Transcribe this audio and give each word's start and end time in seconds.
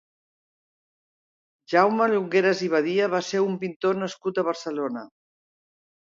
Jaume 1.73 2.07
Llongueras 2.11 2.63
i 2.67 2.69
Badia 2.75 3.09
va 3.15 3.19
ser 3.27 3.41
un 3.49 3.59
pintor 3.65 3.99
nascut 4.05 4.39
a 4.39 4.45
Barcelona. 4.49 5.05